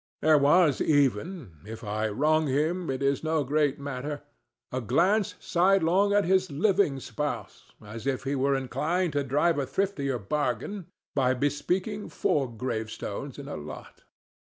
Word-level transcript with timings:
There 0.23 0.39
was 0.39 0.81
even—if 0.81 1.83
I 1.83 2.07
wrong 2.09 2.47
him, 2.47 2.89
it 2.89 3.03
is 3.03 3.23
no 3.23 3.43
great 3.43 3.79
matter—a 3.79 4.81
glance 4.81 5.35
sidelong 5.39 6.11
at 6.11 6.25
his 6.25 6.49
living 6.49 6.99
spouse, 6.99 7.71
as 7.79 8.07
if 8.07 8.23
he 8.23 8.33
were 8.33 8.55
inclined 8.55 9.13
to 9.13 9.23
drive 9.23 9.59
a 9.59 9.67
thriftier 9.67 10.17
bargain 10.17 10.87
by 11.13 11.35
bespeaking 11.35 12.09
four 12.09 12.51
gravestones 12.51 13.37
in 13.37 13.47
a 13.47 13.55
lot. 13.55 14.01